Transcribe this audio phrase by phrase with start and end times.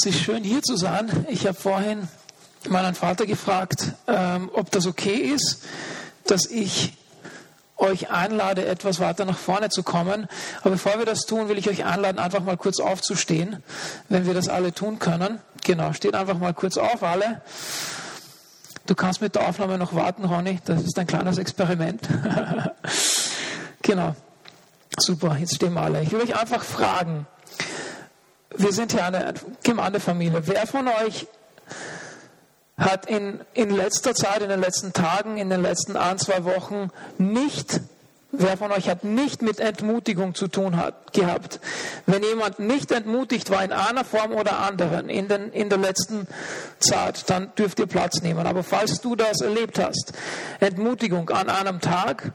[0.00, 1.26] Es ist schön hier zu sein.
[1.28, 2.06] Ich habe vorhin
[2.68, 5.64] meinen Vater gefragt, ähm, ob das okay ist,
[6.24, 6.96] dass ich
[7.76, 10.28] euch einlade, etwas weiter nach vorne zu kommen.
[10.60, 13.60] Aber bevor wir das tun, will ich euch einladen, einfach mal kurz aufzustehen,
[14.08, 15.40] wenn wir das alle tun können.
[15.64, 17.42] Genau, steht einfach mal kurz auf, alle.
[18.86, 20.60] Du kannst mit der Aufnahme noch warten, Ronny.
[20.64, 22.08] Das ist ein kleines Experiment.
[23.82, 24.14] genau.
[24.96, 26.02] Super, jetzt stehen wir alle.
[26.02, 27.26] Ich will euch einfach fragen.
[28.56, 30.46] Wir sind ja eine Gemeindefamilie.
[30.46, 31.26] Wer von euch
[32.78, 36.90] hat in, in letzter Zeit, in den letzten Tagen, in den letzten ein, zwei Wochen
[37.18, 37.80] nicht,
[38.30, 41.60] wer von euch hat nicht mit Entmutigung zu tun hat, gehabt?
[42.06, 46.26] Wenn jemand nicht entmutigt war in einer Form oder anderen in, den, in der letzten
[46.78, 48.46] Zeit, dann dürft ihr Platz nehmen.
[48.46, 50.12] Aber falls du das erlebt hast,
[50.60, 52.32] Entmutigung an einem Tag,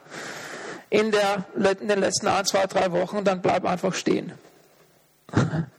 [0.92, 1.46] in, der,
[1.82, 4.34] in den letzten ein, zwei, drei Wochen, dann bleib einfach stehen.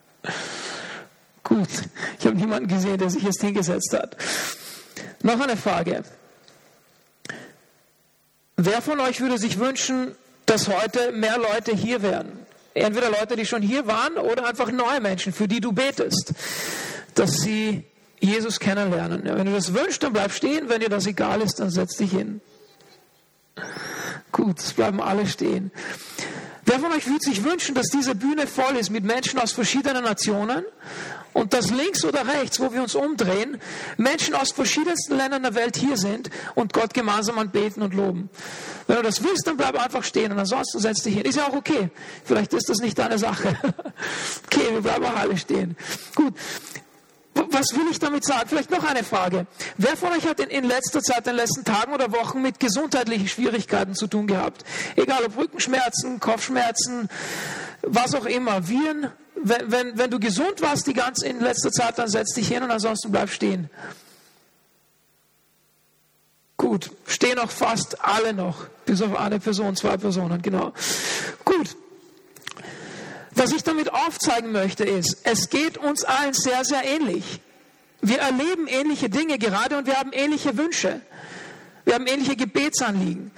[1.42, 1.69] Gut,
[2.19, 4.16] ich habe niemanden gesehen, der sich jetzt hingesetzt hat.
[5.23, 6.03] Noch eine Frage.
[8.56, 10.14] Wer von euch würde sich wünschen,
[10.47, 12.33] dass heute mehr Leute hier wären?
[12.75, 16.33] Entweder Leute, die schon hier waren oder einfach neue Menschen, für die du betest,
[17.14, 17.84] dass sie
[18.20, 19.22] Jesus kennenlernen.
[19.25, 20.69] wenn du das wünschst, dann bleib stehen.
[20.69, 22.41] Wenn dir das egal ist, dann setz dich hin.
[24.33, 25.70] Gut, es bleiben alle stehen.
[26.65, 30.05] Wer von euch würde sich wünschen, dass diese Bühne voll ist mit Menschen aus verschiedenen
[30.05, 30.65] Nationen
[31.33, 33.61] und dass links oder rechts, wo wir uns umdrehen,
[33.97, 38.31] Menschen aus verschiedensten Ländern der Welt hier sind und Gott gemeinsam anbeten und loben?
[38.87, 41.25] Wenn du das willst, dann bleib einfach stehen und ansonsten setz dich hin.
[41.25, 41.91] Ist ja auch okay.
[42.25, 43.56] Vielleicht ist das nicht deine Sache.
[44.47, 45.77] Okay, wir bleiben auch alle stehen.
[46.15, 46.34] Gut
[47.35, 48.49] was will ich damit sagen?
[48.49, 49.47] Vielleicht noch eine Frage.
[49.77, 52.61] Wer von euch hat in, in, letzter Zeit, in den letzten Tagen oder Wochen mit
[52.61, 54.65] gesundheitlichen Schwierigkeiten zu tun gehabt?
[54.97, 57.09] Egal ob Rückenschmerzen, Kopfschmerzen,
[57.83, 58.69] was auch immer.
[58.69, 59.11] Viren.
[59.37, 62.62] Wenn, wenn, wenn du gesund warst die ganze in letzter Zeit, dann setz dich hin
[62.62, 63.69] und ansonsten bleib stehen.
[66.57, 70.73] Gut, stehen auch fast alle noch, bis auf eine Person, zwei Personen, genau.
[71.44, 71.77] Gut,
[73.37, 77.41] was ich damit aufzeigen möchte ist, es geht uns allen sehr, sehr ähnlich.
[78.00, 81.00] Wir erleben ähnliche Dinge gerade und wir haben ähnliche Wünsche.
[81.84, 83.31] Wir haben ähnliche Gebetsanliegen.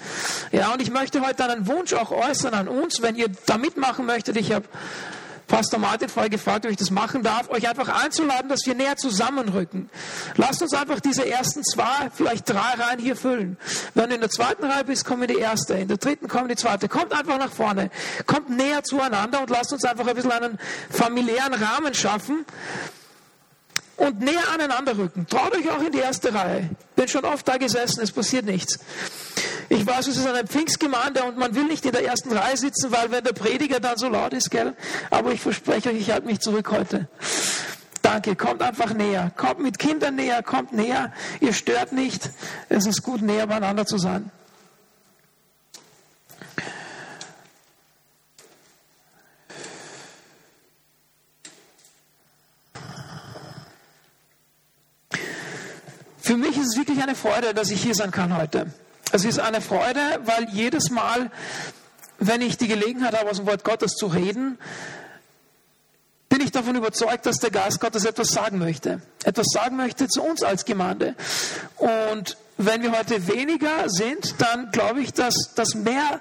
[0.52, 4.06] Ja, und ich möchte heute einen Wunsch auch äußern an uns, wenn ihr da mitmachen
[4.06, 4.36] möchtet.
[4.36, 4.66] Ich habe
[5.46, 8.96] Pastor Martin vorher gefragt, ob ich das machen darf, euch einfach einzuladen, dass wir näher
[8.96, 9.88] zusammenrücken.
[10.34, 13.56] Lasst uns einfach diese ersten zwei, vielleicht drei Reihen hier füllen.
[13.94, 15.74] Wenn du in der zweiten Reihe bist, kommen wir die erste.
[15.74, 16.88] In der dritten kommen die zweite.
[16.88, 17.90] Kommt einfach nach vorne.
[18.26, 20.58] Kommt näher zueinander und lasst uns einfach ein bisschen einen
[20.90, 22.44] familiären Rahmen schaffen
[23.96, 25.26] und näher aneinander rücken.
[25.28, 26.70] Traut euch auch in die erste Reihe.
[26.96, 28.78] Bin schon oft da gesessen, es passiert nichts.
[29.68, 32.92] Ich weiß, es ist eine Pfingstgemeinde und man will nicht in der ersten Reihe sitzen,
[32.92, 34.74] weil wenn der Prediger dann so laut ist, gell?
[35.10, 37.08] Aber ich verspreche euch, ich halte mich zurück heute.
[38.02, 39.32] Danke, kommt einfach näher.
[39.36, 41.12] Kommt mit Kindern näher, kommt näher.
[41.40, 42.30] Ihr stört nicht.
[42.68, 44.30] Es ist gut, näher beieinander zu sein.
[56.26, 58.72] Für mich ist es wirklich eine Freude, dass ich hier sein kann heute.
[59.12, 61.30] Es ist eine Freude, weil jedes Mal,
[62.18, 64.58] wenn ich die Gelegenheit habe, aus dem Wort Gottes zu reden,
[66.28, 69.00] bin ich davon überzeugt, dass der Geist Gottes etwas sagen möchte.
[69.24, 71.14] Etwas sagen möchte zu uns als Gemeinde.
[71.76, 76.20] Und wenn wir heute weniger sind, dann glaube ich, dass das mehr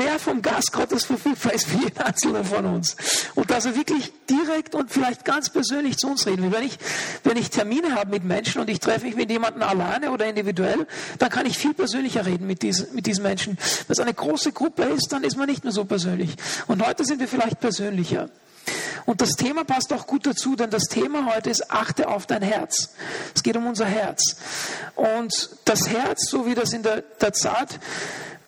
[0.00, 2.96] mehr vom Geist Gottes verfügbar ist für jeden Einzelnen von uns.
[3.34, 6.52] Und dass er wirklich direkt und vielleicht ganz persönlich zu uns reden will.
[6.52, 6.78] Wenn ich,
[7.22, 10.86] wenn ich Termine habe mit Menschen und ich treffe mich mit jemandem alleine oder individuell,
[11.18, 13.58] dann kann ich viel persönlicher reden mit diesen, mit diesen Menschen.
[13.86, 16.34] Wenn es eine große Gruppe ist, dann ist man nicht mehr so persönlich.
[16.66, 18.30] Und heute sind wir vielleicht persönlicher.
[19.04, 22.42] Und das Thema passt auch gut dazu, denn das Thema heute ist, achte auf dein
[22.42, 22.94] Herz.
[23.34, 24.36] Es geht um unser Herz.
[24.94, 27.78] Und das Herz, so wie das in der, der Zeit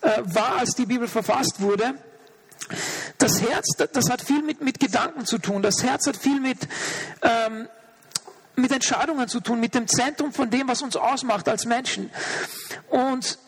[0.03, 1.95] äh, war, als die Bibel verfasst wurde.
[3.19, 5.63] Das Herz, das hat viel mit, mit Gedanken zu tun.
[5.63, 6.59] Das Herz hat viel mit,
[7.23, 7.69] ähm,
[8.57, 12.11] mit Entscheidungen zu tun, mit dem Zentrum von dem, was uns ausmacht als Menschen.
[12.91, 13.39] Und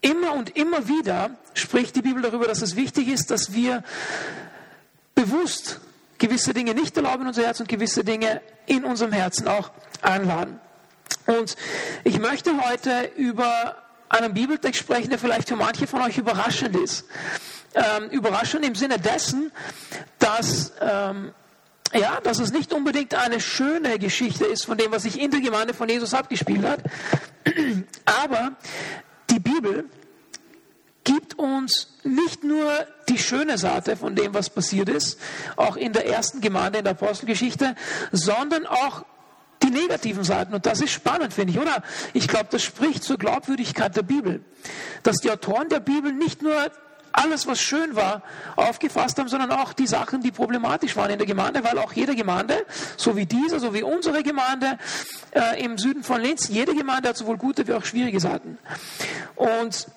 [0.00, 3.82] immer und immer wieder spricht die Bibel darüber, dass es wichtig ist, dass wir
[5.14, 5.80] bewusst
[6.18, 9.70] gewisse Dinge nicht erlauben in unser Herz und gewisse Dinge in unserem Herzen auch
[10.02, 10.60] einladen.
[11.26, 11.56] Und
[12.04, 13.76] ich möchte heute über
[14.08, 17.06] einen Bibeltext sprechen, der vielleicht für manche von euch überraschend ist.
[17.74, 19.52] Ähm, überraschend im Sinne dessen,
[20.18, 21.32] dass, ähm,
[21.92, 25.40] ja, dass es nicht unbedingt eine schöne Geschichte ist von dem, was sich in der
[25.40, 26.80] Gemeinde von Jesus abgespielt hat,
[28.04, 28.52] aber
[29.30, 29.84] die Bibel
[31.04, 35.18] gibt uns nicht nur die schöne Seite von dem, was passiert ist,
[35.56, 37.74] auch in der ersten Gemeinde in der Apostelgeschichte,
[38.12, 39.04] sondern auch
[39.70, 40.54] die negativen Seiten.
[40.54, 41.82] Und das ist spannend, finde ich, oder?
[42.12, 44.40] Ich glaube, das spricht zur Glaubwürdigkeit der Bibel.
[45.02, 46.54] Dass die Autoren der Bibel nicht nur
[47.12, 48.22] alles, was schön war,
[48.56, 52.14] aufgefasst haben, sondern auch die Sachen, die problematisch waren in der Gemeinde, weil auch jede
[52.14, 52.64] Gemeinde,
[52.96, 54.78] so wie diese, so wie unsere Gemeinde
[55.32, 58.58] äh, im Süden von Linz, jede Gemeinde hat sowohl gute wie auch schwierige Seiten.
[59.34, 59.88] Und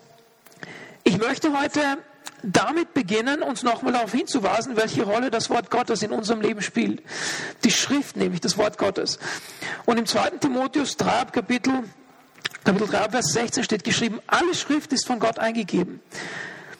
[1.03, 1.81] ich möchte heute
[2.43, 7.01] damit beginnen, uns nochmal darauf hinzuweisen, welche Rolle das Wort Gottes in unserem Leben spielt.
[7.63, 9.19] Die Schrift, nämlich das Wort Gottes.
[9.85, 10.31] Und im 2.
[10.39, 11.83] Timotheus 3, Kapitel,
[12.63, 16.01] Kapitel 3, Vers 16 steht geschrieben, alle Schrift ist von Gott eingegeben.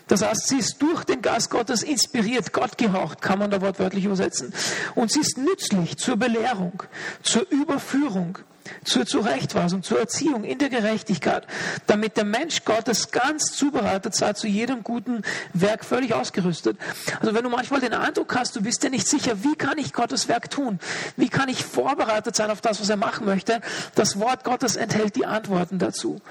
[0.08, 4.04] Das heißt, sie ist durch den Geist Gottes inspiriert, Gott gehaucht, kann man da wortwörtlich
[4.04, 4.54] übersetzen.
[4.94, 6.84] Und sie ist nützlich zur Belehrung,
[7.24, 8.38] zur Überführung,
[8.84, 11.48] zur Zurechtweisung, zur Erziehung in der Gerechtigkeit,
[11.88, 15.24] damit der Mensch Gottes ganz zubereitet sei, zu jedem guten
[15.54, 16.78] Werk völlig ausgerüstet.
[17.20, 19.94] Also wenn du manchmal den Eindruck hast, du bist dir nicht sicher, wie kann ich
[19.94, 20.80] Gottes Werk tun?
[21.18, 23.62] Wie kann ich vorbereitet sein auf das, was er machen möchte?
[23.96, 26.22] Das Wort Gottes enthält die Antworten dazu.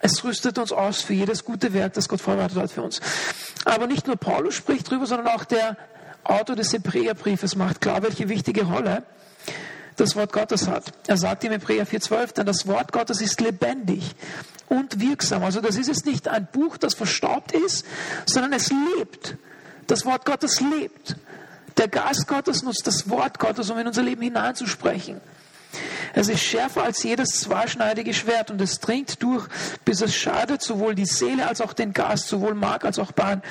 [0.00, 3.00] Es rüstet uns aus für jedes gute Werk, das Gott vorbereitet hat für uns.
[3.64, 5.76] Aber nicht nur Paulus spricht drüber, sondern auch der
[6.24, 9.04] Autor des Hebräerbriefes macht klar, welche wichtige Rolle
[9.96, 10.92] das Wort Gottes hat.
[11.06, 14.14] Er sagt im Hebräer 4,12, denn das Wort Gottes ist lebendig
[14.68, 15.44] und wirksam.
[15.44, 17.84] Also das ist jetzt nicht ein Buch, das verstaubt ist,
[18.26, 19.36] sondern es lebt.
[19.86, 21.16] Das Wort Gottes lebt.
[21.76, 25.20] Der Geist Gottes nutzt das Wort Gottes, um in unser Leben hineinzusprechen.
[26.14, 29.46] Es ist schärfer als jedes zweischneidige Schwert und es dringt durch,
[29.84, 33.42] bis es schadet sowohl die Seele als auch den Geist, sowohl Mark als auch Bein.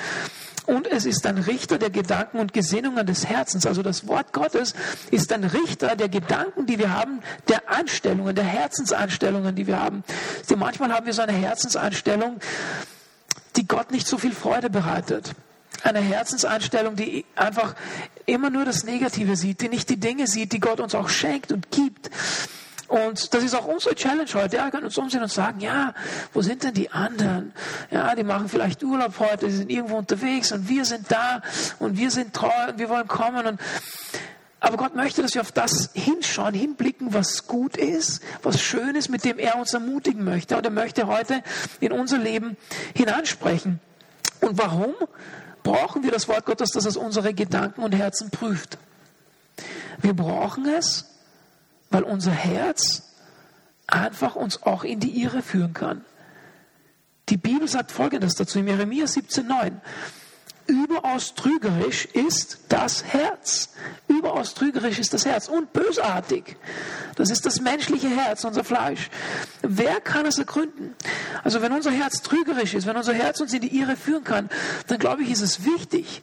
[0.66, 3.66] Und es ist ein Richter der Gedanken und Gesinnungen des Herzens.
[3.66, 4.74] Also das Wort Gottes
[5.10, 10.04] ist ein Richter der Gedanken, die wir haben, der Einstellungen, der Herzenseinstellungen, die wir haben.
[10.48, 12.38] Denn manchmal haben wir so eine Herzenseinstellung,
[13.56, 15.34] die Gott nicht so viel Freude bereitet
[15.82, 17.74] eine Herzenseinstellung, die einfach
[18.26, 21.52] immer nur das Negative sieht, die nicht die Dinge sieht, die Gott uns auch schenkt
[21.52, 22.10] und gibt.
[22.88, 24.56] Und das ist auch unsere Challenge heute.
[24.56, 25.94] Ja, wir können uns umsehen und sagen, ja,
[26.34, 27.52] wo sind denn die anderen?
[27.90, 31.40] Ja, die machen vielleicht Urlaub heute, die sind irgendwo unterwegs und wir sind da
[31.78, 33.60] und wir sind treu und wir wollen kommen und
[34.60, 39.08] aber Gott möchte, dass wir auf das hinschauen, hinblicken, was gut ist, was schön ist,
[39.08, 40.56] mit dem er uns ermutigen möchte.
[40.56, 41.42] Und er möchte heute
[41.80, 42.56] in unser Leben
[42.94, 43.80] hineinsprechen.
[44.40, 44.94] Und warum?
[45.62, 48.78] Brauchen wir das Wort Gottes, dass es unsere Gedanken und Herzen prüft.
[50.00, 51.06] Wir brauchen es,
[51.90, 53.14] weil unser Herz
[53.86, 56.04] einfach uns auch in die Irre führen kann.
[57.28, 59.72] Die Bibel sagt Folgendes dazu in Jeremia 17,9
[60.72, 63.74] überaus trügerisch ist das Herz.
[64.08, 66.56] Überaus trügerisch ist das Herz und bösartig.
[67.16, 69.10] Das ist das menschliche Herz, unser Fleisch.
[69.62, 70.94] Wer kann es ergründen?
[71.44, 74.48] Also wenn unser Herz trügerisch ist, wenn unser Herz uns in die Irre führen kann,
[74.86, 76.22] dann glaube ich, ist es wichtig,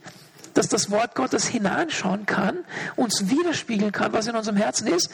[0.56, 2.58] dass das Wort Gottes hineinschauen kann,
[2.96, 5.10] uns widerspiegeln kann, was in unserem Herzen ist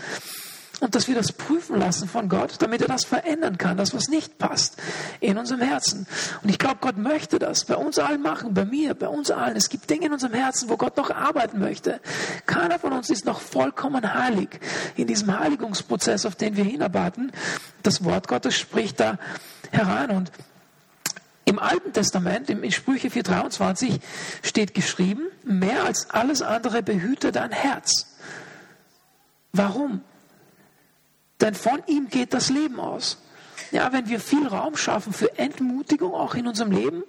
[0.81, 4.09] und dass wir das prüfen lassen von Gott, damit er das verändern kann, das was
[4.09, 4.77] nicht passt
[5.19, 6.05] in unserem Herzen.
[6.43, 9.55] Und ich glaube, Gott möchte das bei uns allen machen, bei mir, bei uns allen.
[9.55, 12.01] Es gibt Dinge in unserem Herzen, wo Gott noch arbeiten möchte.
[12.45, 14.49] Keiner von uns ist noch vollkommen heilig
[14.95, 17.31] in diesem Heiligungsprozess, auf den wir hinarbeiten.
[17.83, 19.17] Das Wort Gottes spricht da
[19.71, 20.31] herein und
[21.47, 23.99] im Alten Testament, in Sprüche 4,23
[24.41, 28.17] steht geschrieben, mehr als alles andere behüte dein Herz.
[29.53, 30.01] Warum?
[31.45, 33.19] Denn von ihm geht das Leben aus.
[33.69, 37.03] Ja, wenn wir viel Raum schaffen für Entmutigung auch in unserem Leben,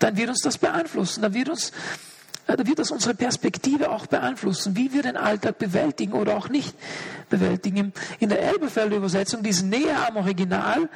[0.00, 1.22] dann wird uns das beeinflussen.
[1.22, 1.70] Dann wird uns
[2.48, 6.48] äh, da wird das unsere Perspektive auch beeinflussen, wie wir den Alltag bewältigen oder auch
[6.48, 6.74] nicht
[7.30, 7.92] bewältigen.
[8.18, 10.88] In der Elberfelder Übersetzung, die ist näher am Original,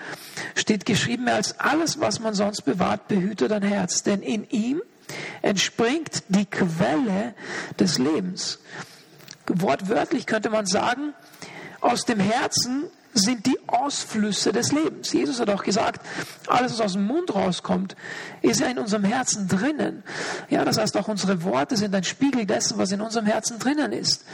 [0.56, 4.02] steht geschrieben, als alles, was man sonst bewahrt, behüte dein Herz.
[4.02, 4.82] Denn in ihm
[5.42, 7.34] entspringt die Quelle
[7.78, 8.58] des Lebens.
[9.46, 11.14] Wortwörtlich könnte man sagen,
[11.86, 15.12] aus dem Herzen sind die Ausflüsse des Lebens.
[15.12, 16.04] Jesus hat auch gesagt,
[16.48, 17.96] alles, was aus dem Mund rauskommt,
[18.42, 20.02] ist ja in unserem Herzen drinnen.
[20.50, 23.92] Ja, das heißt, auch unsere Worte sind ein Spiegel dessen, was in unserem Herzen drinnen
[23.92, 24.24] ist.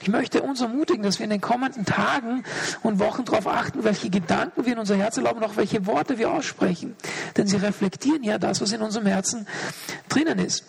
[0.00, 2.44] Ich möchte uns ermutigen, dass wir in den kommenden Tagen
[2.82, 6.18] und Wochen darauf achten, welche Gedanken wir in unser Herz erlauben und auch welche Worte
[6.18, 6.94] wir aussprechen.
[7.36, 9.46] Denn sie reflektieren ja das, was in unserem Herzen
[10.08, 10.64] drinnen ist.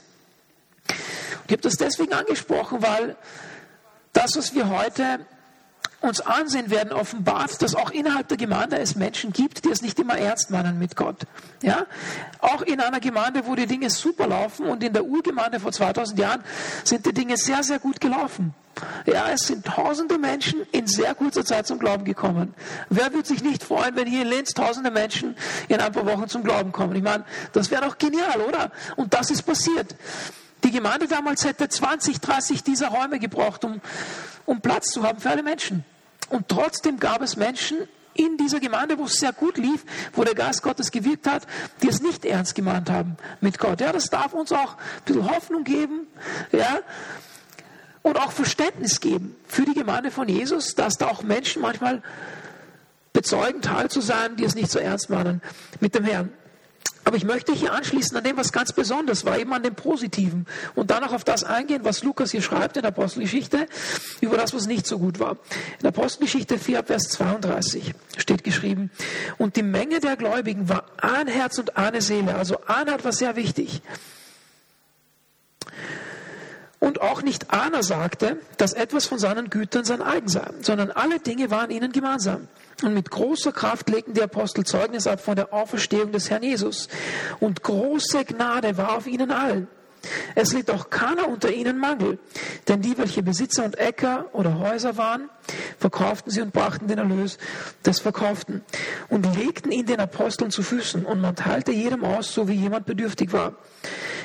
[1.48, 3.16] Ich habe das deswegen angesprochen, weil
[4.14, 5.20] das, was wir heute
[6.02, 10.00] uns ansehen werden, offenbart, dass auch innerhalb der Gemeinde es Menschen gibt, die es nicht
[10.00, 11.18] immer ernst meinen mit Gott.
[11.62, 11.86] Ja?
[12.40, 16.20] Auch in einer Gemeinde, wo die Dinge super laufen und in der Urgemeinde vor 2000
[16.20, 16.44] Jahren
[16.84, 18.54] sind die Dinge sehr, sehr gut gelaufen.
[19.06, 22.54] Ja, es sind tausende Menschen in sehr kurzer Zeit zum Glauben gekommen.
[22.90, 25.36] Wer würde sich nicht freuen, wenn hier in Linz tausende Menschen
[25.68, 26.96] in ein paar Wochen zum Glauben kommen?
[26.96, 28.72] Ich meine, das wäre doch genial, oder?
[28.96, 29.96] Und das ist passiert.
[30.64, 33.82] Die Gemeinde damals hätte 20, 30 dieser Räume gebraucht, um,
[34.46, 35.86] um Platz zu haben für alle Menschen.
[36.30, 37.78] Und trotzdem gab es Menschen
[38.14, 41.48] in dieser Gemeinde, wo es sehr gut lief, wo der Geist Gottes gewirkt hat,
[41.82, 43.80] die es nicht ernst gemeint haben mit Gott.
[43.80, 46.08] Ja, das darf uns auch ein bisschen Hoffnung geben.
[46.52, 46.80] Ja,
[48.02, 52.02] und auch Verständnis geben für die Gemeinde von Jesus, dass da auch Menschen manchmal
[53.14, 55.42] bezeugen, Teil zu sein, die es nicht so ernst meinen
[55.80, 56.32] mit dem Herrn.
[57.10, 60.46] Aber ich möchte hier anschließen an dem, was ganz besonders war, eben an dem Positiven
[60.76, 63.68] und dann auch auf das eingehen, was Lukas hier schreibt in der Apostelgeschichte,
[64.22, 65.32] über das, was nicht so gut war.
[65.32, 68.92] In der Apostelgeschichte 4, Vers 32 steht geschrieben,
[69.40, 73.36] und die Menge der Gläubigen war ein Herz und eine Seele, also Einheit war sehr
[73.36, 73.82] wichtig.
[76.78, 81.20] Und auch nicht einer sagte, dass etwas von seinen Gütern sein eigen sei, sondern alle
[81.20, 82.48] Dinge waren ihnen gemeinsam.
[82.82, 86.88] Und mit großer Kraft legten die Apostel Zeugnis ab von der Auferstehung des Herrn Jesus.
[87.40, 89.68] Und große Gnade war auf ihnen allen.
[90.36, 92.20] Es litt auch keiner unter ihnen Mangel,
[92.68, 95.30] denn die, welche Besitzer und Äcker oder Häuser waren,
[95.78, 97.38] verkauften sie und brachten den Erlös
[97.86, 98.64] des Verkauften
[99.10, 102.86] und legten ihn den Aposteln zu Füßen und man teilte jedem aus, so wie jemand
[102.86, 103.56] bedürftig war.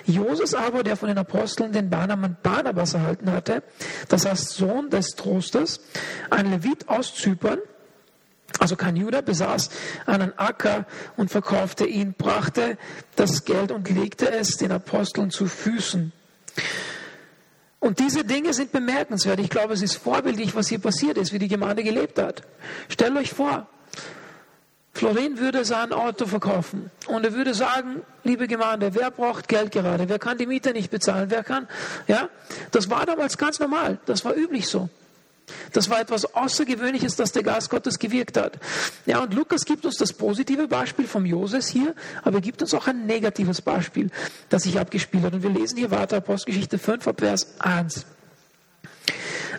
[0.06, 3.62] Joses aber, der von den Aposteln den Barnamen Barnabas erhalten hatte,
[4.08, 5.80] das heißt Sohn des Trostes,
[6.30, 7.58] ein Levit aus Zypern,
[8.58, 9.70] also kein Judah besaß
[10.06, 12.78] einen Acker und verkaufte ihn, brachte
[13.16, 16.12] das Geld und legte es den Aposteln zu Füßen.
[17.80, 19.40] Und diese Dinge sind bemerkenswert.
[19.40, 22.42] Ich glaube, es ist vorbildlich, was hier passiert ist, wie die Gemeinde gelebt hat.
[22.88, 23.66] Stellt euch vor,
[24.94, 30.08] Florin würde sein Auto verkaufen und er würde sagen, liebe Gemeinde, wer braucht Geld gerade?
[30.08, 31.30] Wer kann die Miete nicht bezahlen?
[31.30, 31.68] Wer kann?
[32.06, 32.28] Ja,
[32.70, 33.99] das war damals ganz normal.
[34.06, 34.88] Das war üblich so.
[35.72, 38.58] Das war etwas Außergewöhnliches, dass der Geist Gottes gewirkt hat.
[39.06, 42.72] Ja, und Lukas gibt uns das positive Beispiel vom Joses hier, aber er gibt uns
[42.74, 44.10] auch ein negatives Beispiel,
[44.48, 45.34] das sich abgespielt hat.
[45.34, 48.06] Und wir lesen hier weiter Apostelgeschichte 5 ab Vers 1.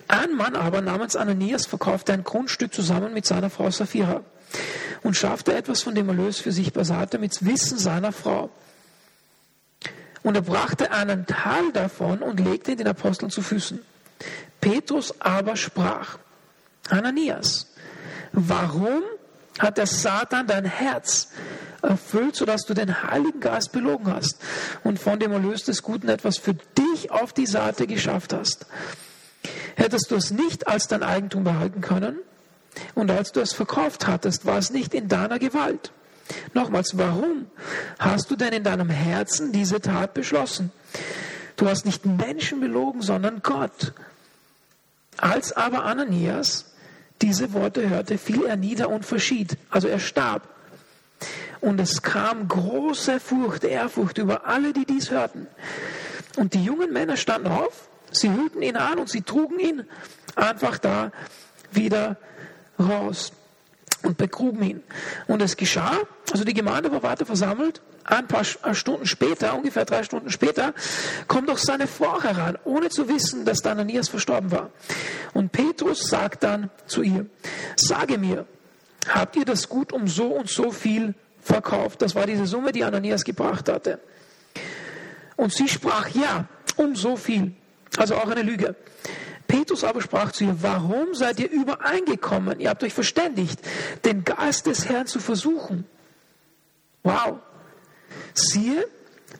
[0.07, 4.21] Ein Mann aber namens Ananias verkaufte ein Grundstück zusammen mit seiner Frau Sapphira
[5.03, 8.49] und schaffte etwas von dem Erlös für sich beiseite mit Wissen seiner Frau.
[10.23, 13.79] Und er brachte einen Teil davon und legte ihn den Aposteln zu Füßen.
[14.61, 16.17] Petrus aber sprach,
[16.89, 17.67] Ananias,
[18.31, 19.03] warum
[19.59, 21.29] hat der Satan dein Herz
[21.81, 24.39] erfüllt, sodass du den Heiligen Geist belogen hast
[24.83, 28.65] und von dem Erlös des Guten etwas für dich auf die Seite geschafft hast?
[29.75, 32.17] Hättest du es nicht als dein Eigentum behalten können?
[32.93, 35.91] Und als du es verkauft hattest, war es nicht in deiner Gewalt.
[36.53, 37.47] Nochmals, warum
[37.99, 40.71] hast du denn in deinem Herzen diese Tat beschlossen?
[41.55, 43.93] Du hast nicht Menschen belogen, sondern Gott.
[45.17, 46.73] Als aber Ananias
[47.21, 49.57] diese Worte hörte, fiel er nieder und verschied.
[49.69, 50.47] Also er starb.
[51.61, 55.47] Und es kam große Furcht, Ehrfurcht über alle, die dies hörten.
[56.35, 59.85] Und die jungen Männer standen auf, sie hüllten ihn an und sie trugen ihn
[60.35, 61.11] einfach da
[61.71, 62.17] wieder
[62.77, 63.31] raus
[64.05, 64.83] und begruben ihn.
[65.27, 65.97] Und es geschah,
[66.31, 70.73] also die Gemeinde war weiter versammelt ein paar äh, Stunden später, ungefähr drei Stunden später,
[71.27, 74.69] kommt doch seine Frau heran, ohne zu wissen, dass Ananias verstorben war.
[75.33, 77.25] Und Petrus sagt dann zu ihr,
[77.75, 78.45] sage mir,
[79.09, 82.01] habt ihr das Gut um so und so viel verkauft?
[82.01, 83.99] Das war diese Summe, die Ananias gebracht hatte.
[85.35, 86.47] Und sie sprach, ja,
[86.77, 87.53] um so viel.
[87.97, 88.75] Also auch eine Lüge.
[89.55, 92.59] Petrus aber sprach zu ihr, warum seid ihr übereingekommen?
[92.59, 93.59] Ihr habt euch verständigt,
[94.03, 95.85] den Geist des Herrn zu versuchen.
[97.03, 97.39] Wow,
[98.33, 98.85] Siehe,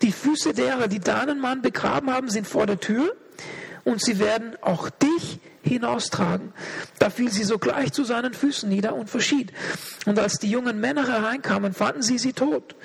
[0.02, 3.14] die Füße derer, die deinen Mann begraben haben, sind vor der Tür
[3.84, 6.54] und sie werden auch dich hinaustragen.
[6.98, 9.52] Da fiel sie sogleich zu seinen Füßen nieder und verschied.
[10.06, 12.76] Und als die jungen Männer hereinkamen, fanden sie sie tot.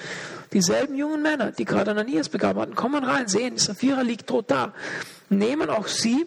[0.52, 4.74] Dieselben jungen Männer, die gerade Ananias begraben hatten, kommen rein, sehen, Sapphira liegt tot da,
[5.28, 6.26] nehmen auch sie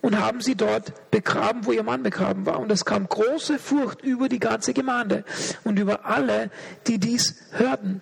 [0.00, 2.60] und haben sie dort begraben, wo ihr Mann begraben war.
[2.60, 5.24] Und es kam große Furcht über die ganze Gemeinde
[5.64, 6.50] und über alle,
[6.86, 8.00] die dies hörten.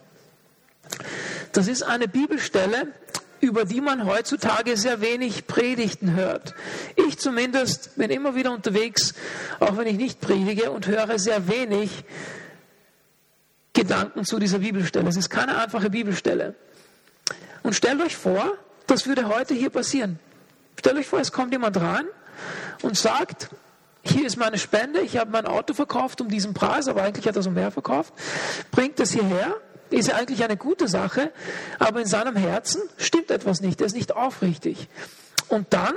[1.52, 2.88] Das ist eine Bibelstelle,
[3.40, 6.54] über die man heutzutage sehr wenig Predigten hört.
[6.96, 9.14] Ich zumindest bin immer wieder unterwegs,
[9.60, 12.04] auch wenn ich nicht predige, und höre sehr wenig
[13.72, 15.08] Gedanken zu dieser Bibelstelle.
[15.08, 16.54] Es ist keine einfache Bibelstelle.
[17.62, 18.52] Und stellt euch vor,
[18.86, 20.18] das würde heute hier passieren.
[20.78, 22.06] Stellt euch vor, es kommt jemand rein
[22.82, 23.48] und sagt,
[24.02, 27.36] hier ist meine Spende, ich habe mein Auto verkauft um diesen Preis, aber eigentlich hat
[27.36, 28.12] er so mehr verkauft,
[28.70, 29.56] bringt es hierher
[29.90, 31.32] ist ja eigentlich eine gute Sache,
[31.78, 34.88] aber in seinem Herzen stimmt etwas nicht, er ist nicht aufrichtig.
[35.48, 35.94] Und dann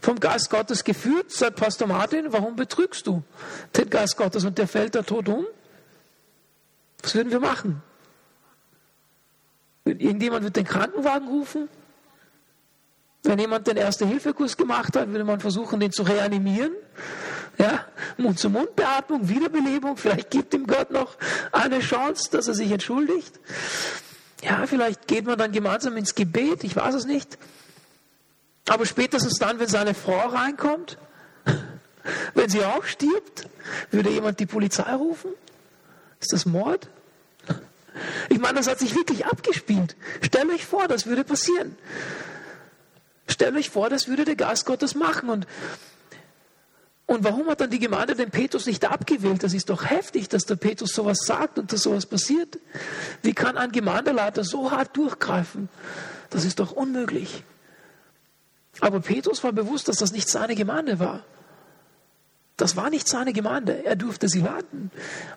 [0.00, 3.22] vom Geist Gottes geführt, sagt Pastor Martin, warum betrügst du
[3.76, 5.46] den Geist Gottes und der fällt da tot um?
[7.02, 7.82] Was würden wir machen?
[9.84, 11.68] Irgendjemand wird den Krankenwagen rufen?
[13.22, 16.72] Wenn jemand den Erste-Hilfe-Kurs gemacht hat, würde man versuchen, den zu reanimieren.
[17.58, 17.84] Ja,
[18.16, 19.96] Mund-zu-Mund-Beatmung, Wiederbelebung.
[19.96, 21.16] Vielleicht gibt ihm Gott noch
[21.52, 23.38] eine Chance, dass er sich entschuldigt.
[24.42, 26.64] Ja, vielleicht geht man dann gemeinsam ins Gebet.
[26.64, 27.38] Ich weiß es nicht.
[28.68, 30.98] Aber spätestens dann, wenn seine Frau reinkommt,
[32.34, 33.48] wenn sie auch stirbt,
[33.90, 35.30] würde jemand die Polizei rufen?
[36.20, 36.88] Ist das Mord?
[38.30, 39.96] Ich meine, das hat sich wirklich abgespielt.
[40.22, 41.76] Stellt euch vor, das würde passieren.
[43.26, 45.30] Stellt euch vor, das würde der Geist Gottes machen.
[45.30, 45.46] Und,
[47.06, 49.42] und warum hat dann die Gemeinde den Petrus nicht abgewählt?
[49.42, 52.58] Das ist doch heftig, dass der Petrus sowas sagt und dass sowas passiert.
[53.22, 55.68] Wie kann ein Gemeindeleiter so hart durchgreifen?
[56.30, 57.44] Das ist doch unmöglich.
[58.80, 61.24] Aber Petrus war bewusst, dass das nicht seine Gemeinde war.
[62.56, 63.84] Das war nicht seine Gemeinde.
[63.84, 64.90] Er durfte sie leiten.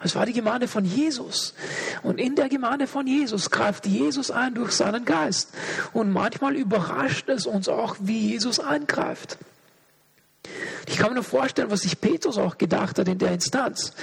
[0.04, 1.54] Es war die Gemeinde von Jesus.
[2.04, 5.54] Und in der Gemeinde von Jesus greift Jesus ein durch seinen Geist.
[5.94, 9.38] Und manchmal überrascht es uns auch, wie Jesus eingreift.
[10.88, 13.94] Ich kann mir nur vorstellen, was sich Petrus auch gedacht hat in der Instanz.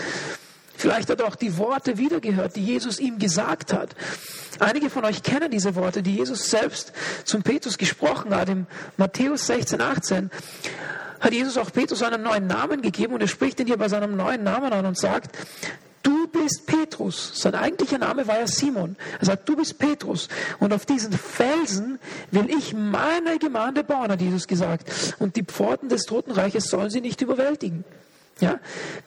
[0.75, 3.95] Vielleicht hat er auch die Worte wiedergehört, die Jesus ihm gesagt hat.
[4.59, 6.93] Einige von euch kennen diese Worte, die Jesus selbst
[7.25, 8.49] zum Petrus gesprochen hat.
[8.49, 8.67] In
[8.97, 10.31] Matthäus 16, 18
[11.23, 14.17] hat Jesus auch Petrus einen neuen Namen gegeben und er spricht ihn hier bei seinem
[14.17, 15.39] neuen Namen an und sagt,
[16.03, 17.31] du bist Petrus.
[17.35, 18.97] Sein eigentlicher Name war ja Simon.
[19.21, 20.29] Er sagt, du bist Petrus.
[20.59, 22.01] Und auf diesen Felsen
[22.33, 24.91] will ich meine Gemeinde bauen, hat Jesus gesagt.
[25.21, 27.85] Und die Pforten des Totenreiches sollen sie nicht überwältigen.
[28.41, 28.59] Ja?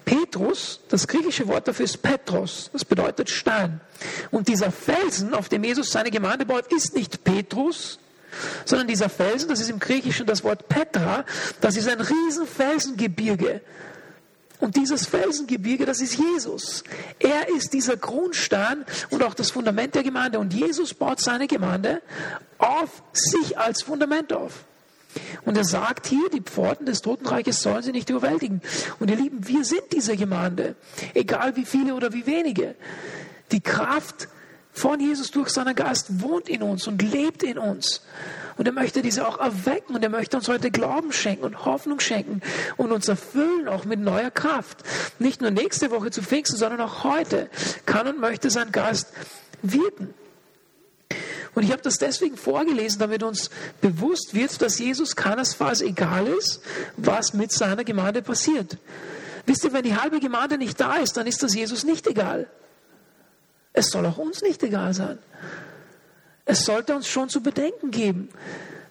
[0.05, 3.81] Petrus, das griechische Wort dafür ist Petros, das bedeutet Stein.
[4.31, 7.99] Und dieser Felsen, auf dem Jesus seine Gemeinde baut, ist nicht Petrus,
[8.65, 11.25] sondern dieser Felsen, das ist im Griechischen das Wort Petra,
[11.61, 13.61] das ist ein Riesenfelsengebirge.
[14.59, 16.83] Und dieses Felsengebirge, das ist Jesus.
[17.19, 20.39] Er ist dieser Grundstein und auch das Fundament der Gemeinde.
[20.39, 22.01] Und Jesus baut seine Gemeinde
[22.57, 24.65] auf sich als Fundament auf.
[25.43, 28.61] Und er sagt hier, die Pforten des Totenreiches sollen sie nicht überwältigen.
[28.99, 30.75] Und ihr Lieben, wir sind diese Gemeinde,
[31.13, 32.75] egal wie viele oder wie wenige.
[33.51, 34.27] Die Kraft
[34.75, 38.01] von Jesus durch seinen Geist wohnt in uns und lebt in uns.
[38.57, 41.99] Und er möchte diese auch erwecken und er möchte uns heute Glauben schenken und Hoffnung
[41.99, 42.41] schenken
[42.77, 44.79] und uns erfüllen auch mit neuer Kraft.
[45.17, 47.49] Nicht nur nächste Woche zu Pfingsten, sondern auch heute
[47.85, 49.07] kann und möchte sein Geist
[49.61, 50.13] wirken.
[51.53, 56.61] Und ich habe das deswegen vorgelesen, damit uns bewusst wird, dass Jesus keinesfalls egal ist,
[56.97, 58.77] was mit seiner Gemeinde passiert.
[59.45, 62.49] Wisst ihr, wenn die halbe Gemeinde nicht da ist, dann ist das Jesus nicht egal.
[63.75, 65.19] Es soll auch uns nicht egal sein.
[66.45, 68.29] Es sollte uns schon zu bedenken geben,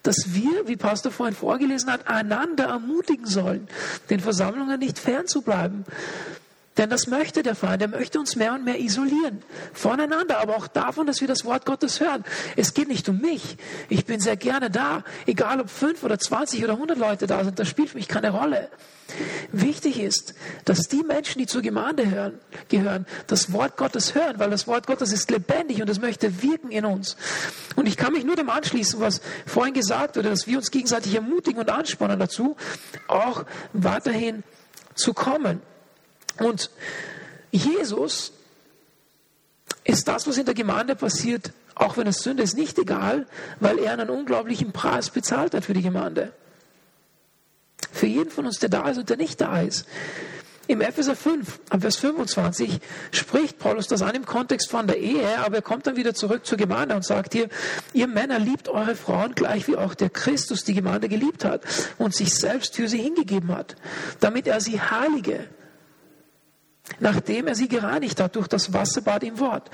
[0.02, 3.66] dass wir, wie Pastor vorhin vorgelesen hat, einander ermutigen sollen,
[4.10, 5.84] den Versammlungen nicht fernzubleiben,
[6.76, 7.82] denn das möchte der Feind.
[7.82, 9.42] Er möchte uns mehr und mehr isolieren.
[9.72, 12.24] Voneinander, aber auch davon, dass wir das Wort Gottes hören.
[12.56, 13.56] Es geht nicht um mich.
[13.88, 15.04] Ich bin sehr gerne da.
[15.26, 18.30] Egal ob fünf oder zwanzig oder hundert Leute da sind, das spielt für mich keine
[18.30, 18.68] Rolle.
[19.52, 20.34] Wichtig ist,
[20.64, 24.86] dass die Menschen, die zur Gemeinde hören, gehören, das Wort Gottes hören, weil das Wort
[24.86, 27.16] Gottes ist lebendig und es möchte wirken in uns.
[27.76, 31.14] Und ich kann mich nur dem anschließen, was vorhin gesagt wurde, dass wir uns gegenseitig
[31.14, 32.56] ermutigen und anspornen dazu,
[33.06, 34.42] auch weiterhin
[34.94, 35.60] zu kommen.
[36.38, 36.70] Und
[37.50, 38.32] Jesus
[39.84, 43.26] ist das, was in der Gemeinde passiert, auch wenn es Sünde ist, nicht egal,
[43.60, 46.32] weil er einen unglaublichen Preis bezahlt hat für die Gemeinde.
[47.92, 49.86] Für jeden von uns, der da ist und der nicht da ist.
[50.66, 52.80] Im Epheser 5, am Vers 25,
[53.12, 56.46] spricht Paulus das an im Kontext von der Ehe, aber er kommt dann wieder zurück
[56.46, 57.50] zur Gemeinde und sagt hier,
[57.92, 61.62] ihr Männer liebt eure Frauen gleich wie auch der Christus die Gemeinde geliebt hat
[61.98, 63.76] und sich selbst für sie hingegeben hat,
[64.20, 65.46] damit er sie heilige
[67.00, 69.70] nachdem er sie gereinigt hat durch das Wasserbad im Wort,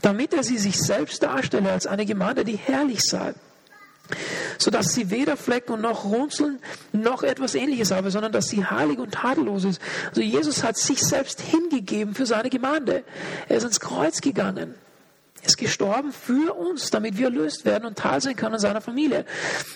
[0.00, 3.34] damit er sie sich selbst darstelle als eine Gemeinde, die herrlich sei,
[4.58, 6.60] sodass sie weder Flecken noch Runzeln
[6.92, 9.80] noch etwas ähnliches habe, sondern dass sie heilig und tadellos ist.
[10.08, 13.04] Also Jesus hat sich selbst hingegeben für seine Gemeinde.
[13.48, 14.74] Er ist ins Kreuz gegangen
[15.44, 19.24] ist gestorben für uns, damit wir erlöst werden und Teil sein können seiner Familie.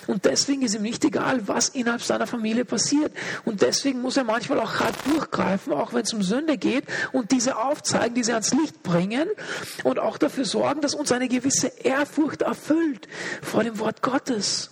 [0.06, 3.12] Und deswegen ist ihm nicht egal, was innerhalb seiner Familie passiert.
[3.44, 7.32] Und deswegen muss er manchmal auch hart durchgreifen, auch wenn es um Sünde geht und
[7.32, 9.28] diese aufzeigen, diese ans Licht bringen
[9.84, 13.08] und auch dafür sorgen, dass uns eine gewisse Ehrfurcht erfüllt
[13.42, 14.70] vor dem Wort Gottes.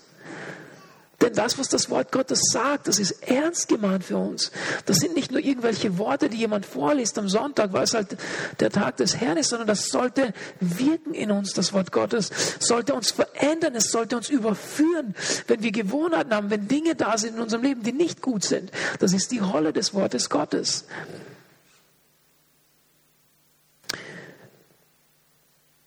[1.21, 4.51] Denn das, was das Wort Gottes sagt, das ist ernst gemeint für uns.
[4.87, 8.17] Das sind nicht nur irgendwelche Worte, die jemand vorliest am Sonntag, weil es halt
[8.61, 12.95] der Tag des Herrn ist, sondern das sollte wirken in uns, das Wort Gottes, sollte
[12.95, 15.15] uns verändern, es sollte uns überführen,
[15.47, 18.71] wenn wir Gewohnheiten haben, wenn Dinge da sind in unserem Leben, die nicht gut sind.
[18.99, 20.85] Das ist die Rolle des Wortes Gottes.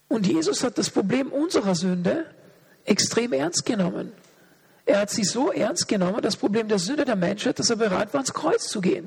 [0.08, 2.26] Und Jesus hat das Problem unserer Sünde
[2.84, 4.12] extrem ernst genommen.
[4.88, 8.14] Er hat sie so ernst genommen, das Problem der Sünde der Menschheit, dass er bereit
[8.14, 9.06] war, ans Kreuz zu gehen.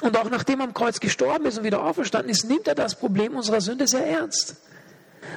[0.00, 2.94] Und auch nachdem er am Kreuz gestorben ist und wieder auferstanden ist, nimmt er das
[2.94, 4.54] Problem unserer Sünde sehr ernst.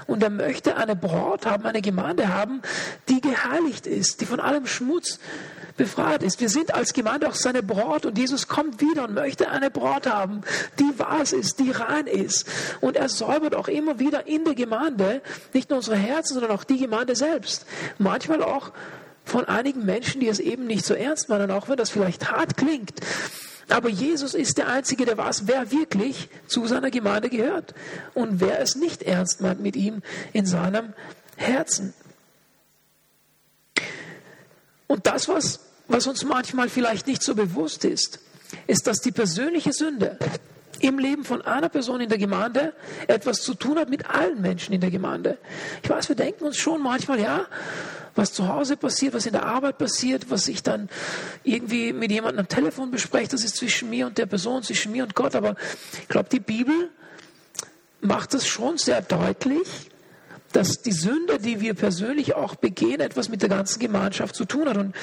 [0.05, 2.61] Und er möchte eine Braut haben, eine Gemeinde haben,
[3.09, 5.17] die geheiligt ist, die von allem Schmutz
[5.77, 6.39] befreit ist.
[6.39, 10.07] Wir sind als Gemeinde auch seine Braut und Jesus kommt wieder und möchte eine Braut
[10.07, 10.41] haben,
[10.79, 12.47] die wahr ist, die rein ist.
[12.81, 15.21] Und er säubert auch immer wieder in der Gemeinde
[15.53, 17.65] nicht nur unsere Herzen, sondern auch die Gemeinde selbst.
[17.97, 18.71] Manchmal auch
[19.23, 22.57] von einigen Menschen, die es eben nicht so ernst meinen, auch wenn das vielleicht hart
[22.57, 22.99] klingt.
[23.69, 27.73] Aber Jesus ist der Einzige, der weiß, wer wirklich zu seiner Gemeinde gehört
[28.13, 30.01] und wer es nicht ernst meint mit ihm
[30.33, 30.93] in seinem
[31.37, 31.93] Herzen.
[34.91, 38.19] Und das, was, was uns manchmal vielleicht nicht so bewusst ist,
[38.67, 40.17] ist, dass die persönliche Sünde
[40.81, 42.73] im Leben von einer Person in der Gemeinde
[43.07, 45.37] etwas zu tun hat mit allen Menschen in der Gemeinde.
[45.81, 47.45] Ich weiß, wir denken uns schon manchmal, ja,
[48.15, 50.89] was zu Hause passiert, was in der Arbeit passiert, was ich dann
[51.45, 55.03] irgendwie mit jemandem am Telefon bespreche, das ist zwischen mir und der Person, zwischen mir
[55.03, 55.37] und Gott.
[55.37, 55.55] Aber
[56.01, 56.89] ich glaube, die Bibel
[58.01, 59.89] macht das schon sehr deutlich,
[60.51, 64.67] dass die Sünde, die wir persönlich auch begehen, etwas mit der ganzen Gemeinschaft zu tun
[64.67, 64.77] hat.
[64.77, 64.95] Und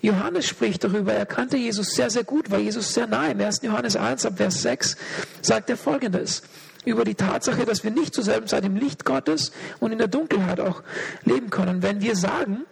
[0.00, 3.32] Johannes spricht darüber, er kannte Jesus sehr, sehr gut, war Jesus sehr nahe.
[3.32, 3.60] Im 1.
[3.62, 4.96] Johannes 1 ab Vers 6
[5.42, 6.42] sagt er folgendes
[6.84, 10.08] über die Tatsache, dass wir nicht zur selben Zeit im Licht Gottes und in der
[10.08, 10.82] Dunkelheit auch
[11.24, 11.82] leben können.
[11.82, 12.64] Wenn wir sagen,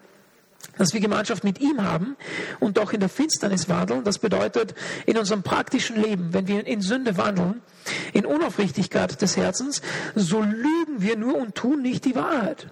[0.79, 2.17] dass wir Gemeinschaft mit ihm haben
[2.61, 4.05] und doch in der Finsternis wandeln.
[4.05, 4.75] Das bedeutet
[5.07, 7.61] in unserem praktischen Leben, wenn wir in Sünde wandeln,
[8.13, 9.83] in Unaufrichtigkeit des Herzens,
[10.15, 12.69] so lügen wir nur und tun nicht die Wahrheit.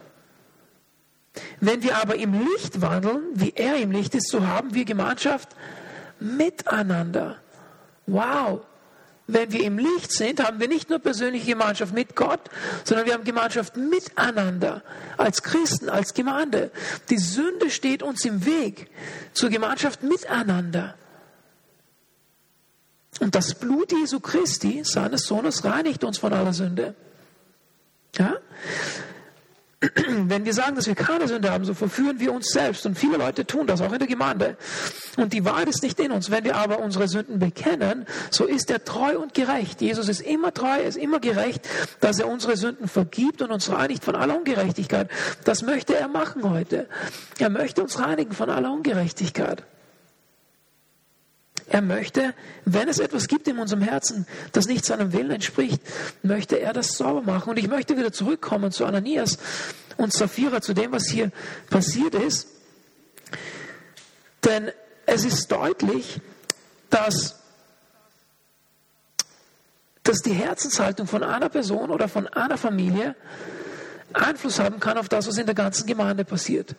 [1.61, 5.51] Wenn wir aber im Licht wandeln, wie er im Licht ist, so haben wir Gemeinschaft
[6.19, 7.37] miteinander.
[8.07, 8.61] Wow!
[9.29, 12.41] Wenn wir im Licht sind, haben wir nicht nur persönliche Gemeinschaft mit Gott,
[12.85, 14.83] sondern wir haben Gemeinschaft miteinander,
[15.17, 16.71] als Christen, als Gemeinde.
[17.11, 18.89] Die Sünde steht uns im Weg
[19.33, 20.95] zur Gemeinschaft miteinander.
[23.19, 26.95] Und das Blut Jesu Christi, seines Sohnes, reinigt uns von aller Sünde.
[28.17, 28.37] Ja?
[30.07, 32.87] wenn wir sagen, dass wir keine Sünde haben, so verführen wir uns selbst.
[32.87, 34.57] Und viele Leute tun das, auch in der Gemeinde.
[35.19, 36.31] Und die Wahrheit ist nicht in uns.
[36.31, 39.83] Wenn wir aber unsere Sünden bekennen, so ist er treu und gerecht.
[39.83, 41.69] Jesus ist immer treu, ist immer gerecht,
[42.01, 45.11] dass er unsere Sünden vergibt und uns reinigt von aller Ungerechtigkeit.
[45.45, 46.89] Das möchte er machen heute.
[47.39, 49.63] Er möchte uns reinigen von aller Ungerechtigkeit.
[51.69, 52.33] Er möchte,
[52.65, 55.83] wenn es etwas gibt in unserem Herzen, das nicht seinem Willen entspricht,
[56.23, 57.51] möchte er das sauber machen.
[57.51, 59.39] Und ich möchte wieder zurückkommen zu Ananias
[59.97, 61.33] und Sapphira, zu dem, was hier
[61.69, 62.49] passiert ist.
[64.45, 64.71] Denn
[65.07, 66.21] es ist deutlich,
[66.89, 67.41] dass,
[70.05, 73.17] dass die Herzenshaltung von einer Person oder von einer Familie
[74.13, 76.77] Einfluss haben kann auf das, was in der ganzen Gemeinde passiert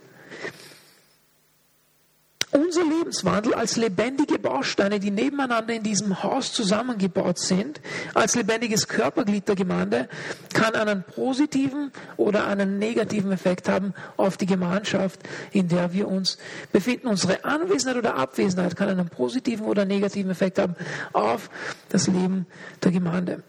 [2.58, 7.80] unser Lebenswandel als lebendige Bausteine, die nebeneinander in diesem Haus zusammengebaut sind,
[8.14, 10.10] als lebendiges Körperglied der Gemeinde,
[10.54, 15.20] kann einen positiven oder einen negativen Effekt haben auf die Gemeinschaft,
[15.52, 16.38] in der wir uns
[16.72, 17.08] befinden.
[17.08, 20.76] Unsere Anwesenheit oder Abwesenheit kann einen positiven oder negativen Effekt haben
[21.14, 21.50] auf
[21.90, 22.48] das Leben
[22.84, 23.44] der Gemeinde.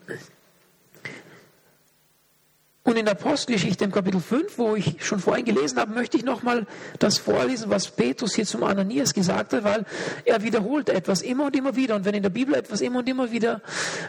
[2.88, 6.24] Und in der Apostelgeschichte im Kapitel 5, wo ich schon vorhin gelesen habe, möchte ich
[6.24, 6.66] nochmal
[6.98, 9.84] das vorlesen, was Petrus hier zum Ananias gesagt hat, weil
[10.24, 11.96] er wiederholt etwas immer und immer wieder.
[11.96, 13.60] Und wenn in der Bibel etwas immer und immer wieder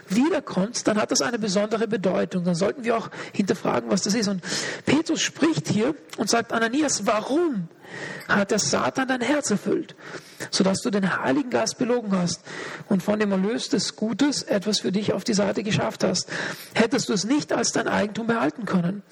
[0.08, 2.42] wiederkommt, dann hat das eine besondere Bedeutung.
[2.42, 4.28] Dann sollten wir auch hinterfragen, was das ist.
[4.28, 4.42] Und
[4.86, 7.68] Petrus spricht hier und sagt, Ananias, warum
[8.28, 9.94] hat der Satan dein Herz erfüllt,
[10.50, 12.42] sodass du den Heiligen Geist belogen hast
[12.88, 16.28] und von dem Erlös des Gutes etwas für dich auf die Seite geschafft hast.
[16.74, 19.02] Hättest du es nicht als dein Eigentum behalten können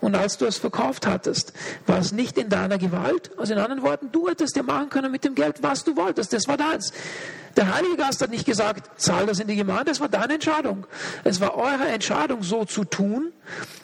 [0.00, 1.52] und als du es verkauft hattest,
[1.86, 3.30] war es nicht in deiner Gewalt.
[3.38, 6.32] Also in anderen Worten, du hättest dir machen können mit dem Geld, was du wolltest.
[6.32, 6.92] Das war deins.
[7.58, 10.86] Der Heilige Geist hat nicht gesagt, zahl das in die Gemeinde, es war deine Entscheidung.
[11.24, 13.32] Es war eure Entscheidung, so zu tun,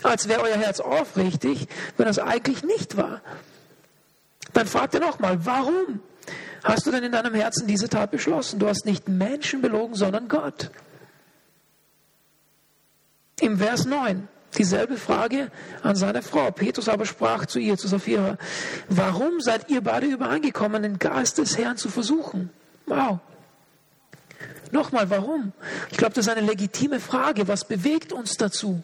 [0.04, 3.20] als wäre euer Herz aufrichtig, wenn es eigentlich nicht war.
[4.54, 6.00] Dann fragt er nochmal, warum
[6.62, 8.58] hast du denn in deinem Herzen diese Tat beschlossen?
[8.58, 10.70] Du hast nicht Menschen belogen, sondern Gott.
[13.40, 15.50] Im Vers 9 Dieselbe Frage
[15.82, 16.50] an seine Frau.
[16.50, 18.38] Petrus aber sprach zu ihr, zu Sapphira,
[18.88, 22.50] warum seid ihr beide übereingekommen, den Geist des Herrn zu versuchen?
[22.86, 23.18] Wow.
[24.70, 25.52] Nochmal, warum?
[25.90, 27.48] Ich glaube, das ist eine legitime Frage.
[27.48, 28.80] Was bewegt uns dazu,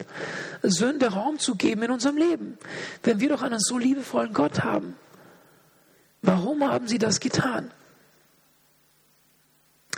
[0.63, 2.59] Sünde Raum zu geben in unserem Leben,
[3.03, 4.95] wenn wir doch einen so liebevollen Gott haben?
[6.23, 7.71] Warum haben sie das getan?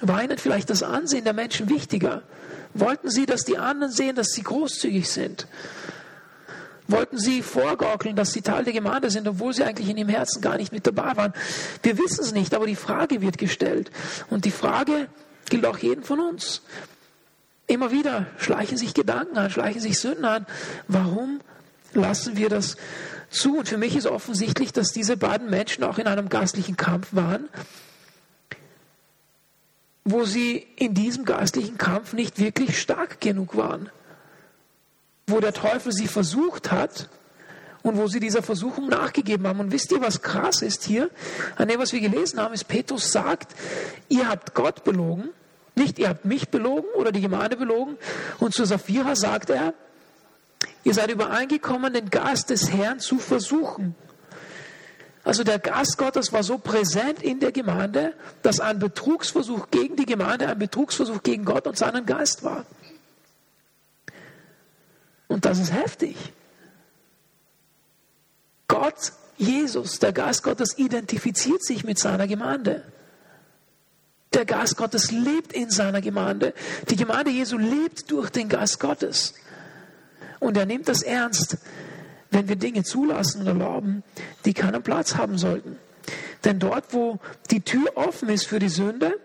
[0.00, 2.22] War ihnen vielleicht das Ansehen der Menschen wichtiger?
[2.74, 5.46] Wollten sie, dass die anderen sehen, dass sie großzügig sind?
[6.88, 10.42] Wollten sie vorgaukeln, dass sie Teil der Gemeinde sind, obwohl sie eigentlich in ihrem Herzen
[10.42, 11.32] gar nicht mit dabei waren?
[11.82, 13.90] Wir wissen es nicht, aber die Frage wird gestellt.
[14.30, 15.08] Und die Frage
[15.48, 16.62] gilt auch jeden von uns.
[17.66, 20.46] Immer wieder schleichen sich Gedanken an, schleichen sich Sünden an.
[20.88, 21.40] Warum
[21.94, 22.76] lassen wir das
[23.33, 23.59] zu?
[23.59, 27.49] Und für mich ist offensichtlich, dass diese beiden Menschen auch in einem geistlichen Kampf waren
[30.05, 33.90] wo sie in diesem geistlichen Kampf nicht wirklich stark genug waren.
[35.27, 37.09] Wo der Teufel sie versucht hat
[37.83, 39.61] und wo sie dieser Versuchung nachgegeben haben.
[39.61, 41.11] Und wisst ihr, was krass ist hier?
[41.57, 43.55] An dem, was wir gelesen haben, ist, Petrus sagt,
[44.09, 45.31] ihr habt Gott belogen,
[45.77, 47.97] nicht ihr habt mich belogen oder die Gemeinde belogen.
[48.40, 49.75] Und zu Sapphira sagt er,
[50.85, 53.95] ihr seid übereingekommen, den Geist des Herrn zu versuchen.
[55.25, 60.07] Also der Geist Gottes war so präsent in der Gemeinde, dass ein Betrugsversuch gegen die
[60.07, 62.66] Gemeinde ein Betrugsversuch gegen Gott und seinen Geist war.
[65.29, 66.16] Und das ist heftig.
[68.66, 72.85] Gott, Jesus, der Geist Gottes identifiziert sich mit seiner Gemeinde.
[74.35, 76.55] Der Geist Gottes lebt in seiner Gemeinde.
[76.88, 79.35] Die Gemeinde Jesu lebt durch den Geist Gottes.
[80.42, 81.57] Und er nimmt das ernst,
[82.33, 84.02] wenn wir Dinge zulassen und erlauben,
[84.44, 85.78] die keinen Platz haben sollten.
[86.42, 87.20] Denn dort, wo
[87.52, 89.20] die Tür offen ist für die Sünde,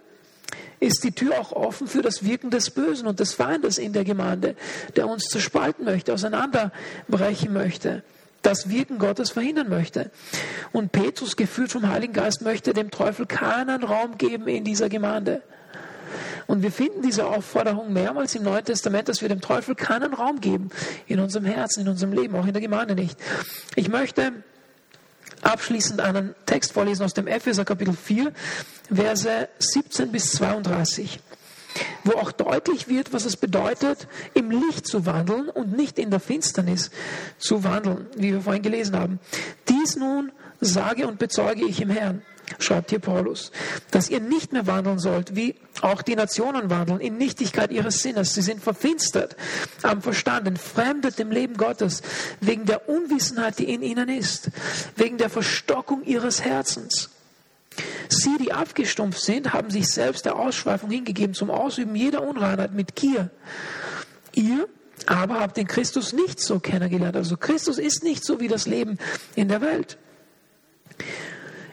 [0.80, 4.04] ist die Tür auch offen für das Wirken des Bösen und des Feindes in der
[4.04, 4.56] Gemeinde,
[4.96, 8.04] der uns zerspalten möchte, auseinanderbrechen möchte,
[8.44, 10.12] das Wirken Gottes verhindern möchte.
[10.72, 15.42] Und Petrus, geführt vom Heiligen Geist, möchte dem Teufel keinen Raum geben in dieser Gemeinde.
[16.48, 20.40] Und wir finden diese Aufforderung mehrmals im Neuen Testament, dass wir dem Teufel keinen Raum
[20.42, 20.70] geben
[21.08, 23.18] in unserem Herzen, in unserem Leben, auch in der Gemeinde nicht.
[23.76, 24.32] Ich möchte
[25.42, 28.32] abschließend einen Text vorlesen aus dem Epheser Kapitel 4,
[28.92, 31.20] Verse 17 bis 32
[32.04, 36.20] wo auch deutlich wird, was es bedeutet, im Licht zu wandeln und nicht in der
[36.20, 36.92] Finsternis
[37.38, 39.20] zu wandeln, wie wir vorhin gelesen haben.
[39.70, 42.22] Dies nun sage und bezeuge ich im Herrn
[42.60, 43.52] schreibt hier Paulus,
[43.92, 48.34] dass ihr nicht mehr wandeln sollt, wie auch die Nationen wandeln, in Nichtigkeit ihres Sinnes.
[48.34, 49.36] Sie sind verfinstert
[49.84, 52.02] am Verstand, entfremdet dem Leben Gottes,
[52.40, 54.50] wegen der Unwissenheit, die in ihnen ist,
[54.96, 57.10] wegen der Verstockung ihres Herzens.
[58.10, 62.96] Sie, die abgestumpft sind, haben sich selbst der Ausschweifung hingegeben zum Ausüben jeder Unreinheit mit
[62.96, 63.30] Gier.
[64.34, 64.68] Ihr
[65.06, 67.16] aber habt den Christus nicht so kennengelernt.
[67.16, 68.98] Also Christus ist nicht so wie das Leben
[69.36, 69.98] in der Welt.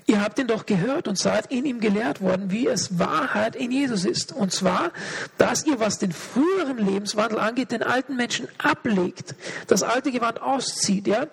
[0.07, 3.71] Ihr habt ihn doch gehört und seid in ihm gelehrt worden, wie es Wahrheit in
[3.71, 4.33] Jesus ist.
[4.33, 4.93] Und zwar,
[5.39, 9.35] dass ihr, was den früheren Lebenswandel angeht, den alten Menschen ablegt,
[9.67, 11.27] das alte Gewand auszieht, ja.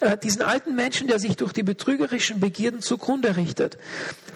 [0.00, 3.76] Äh, diesen alten Menschen, der sich durch die betrügerischen Begierden zugrunde richtet,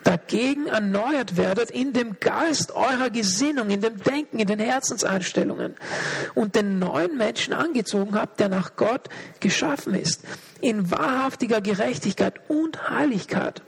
[0.05, 5.75] dagegen erneuert werdet in dem Geist eurer Gesinnung, in dem Denken, in den Herzenseinstellungen
[6.35, 9.09] und den neuen Menschen angezogen habt, der nach Gott
[9.41, 10.23] geschaffen ist
[10.65, 13.63] in wahrhaftiger Gerechtigkeit und Heiligkeit.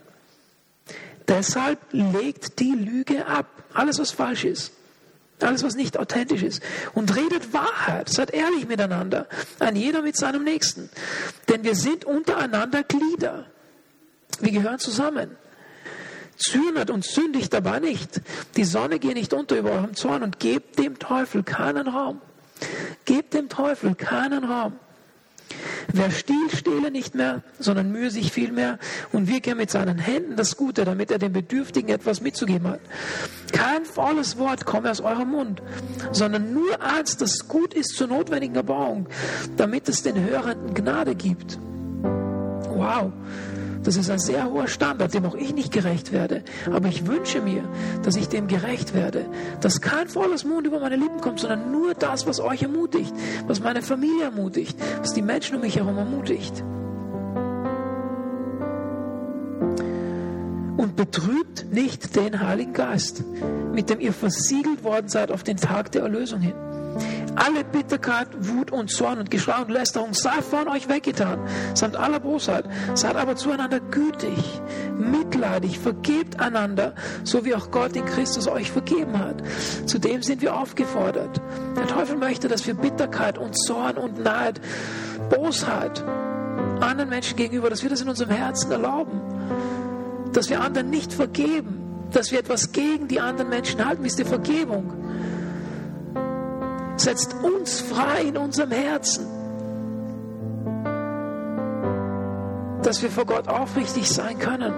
[1.29, 3.47] Deshalb legt die Lüge ab.
[3.75, 4.73] Alles, was falsch ist.
[5.41, 6.63] Alles, was nicht authentisch ist.
[6.95, 8.09] Und redet Wahrheit.
[8.09, 9.27] Seid ehrlich miteinander.
[9.59, 10.89] Ein jeder mit seinem Nächsten.
[11.49, 13.47] Denn wir sind untereinander Glieder.
[14.41, 15.37] Wir gehören zusammen.
[16.37, 18.21] Zürnet und sündigt dabei nicht.
[18.57, 22.21] Die Sonne geht nicht unter über eurem Zorn und gebt dem Teufel keinen Raum.
[23.05, 24.79] Gebt dem Teufel keinen Raum.
[25.93, 28.79] Wer stiehlt, stehle nicht mehr, sondern mühe sich viel mehr
[29.13, 32.81] und wirke mit seinen Händen das Gute, damit er dem Bedürftigen etwas mitzugeben hat.
[33.53, 35.63] Kein faules Wort komme aus eurem Mund,
[36.13, 39.09] sondern nur eins, das gut ist zur notwendigen Erbauung,
[39.57, 41.59] damit es den Hörenden Gnade gibt.
[42.03, 43.13] Wow.
[43.87, 46.43] Das ist ein sehr hoher Standard, dem auch ich nicht gerecht werde.
[46.73, 47.63] Aber ich wünsche mir,
[48.03, 49.27] dass ich dem gerecht werde.
[49.61, 53.15] Dass kein volles Mund über meine Lippen kommt, sondern nur das, was euch ermutigt,
[53.47, 56.65] was meine Familie ermutigt, was die Menschen um mich herum ermutigt.
[60.77, 63.23] Und betrübt nicht den Heiligen Geist,
[63.73, 66.55] mit dem ihr versiegelt worden seid auf den Tag der Erlösung hin.
[67.37, 71.39] Alle Bitterkeit, Wut und Zorn und Geschrei und Lästerung sei von euch weggetan,
[71.75, 72.65] samt aller Bosheit.
[72.95, 74.39] Seid aber zueinander gütig,
[74.99, 79.43] mitleidig, vergebt einander, so wie auch Gott in Christus euch vergeben hat.
[79.85, 81.41] Zudem sind wir aufgefordert.
[81.77, 84.61] Der Teufel möchte, dass wir Bitterkeit und Zorn und Neid,
[85.31, 86.03] Bosheit
[86.81, 89.21] anderen Menschen gegenüber, dass wir das in unserem Herzen erlauben.
[90.33, 94.19] Dass wir anderen nicht vergeben, dass wir etwas gegen die anderen Menschen halten, wie ist
[94.19, 95.06] die Vergebung
[96.97, 99.27] setzt uns frei in unserem Herzen,
[102.83, 104.73] dass wir vor Gott aufrichtig sein können.